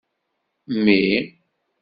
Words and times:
Mmi. 0.71 0.97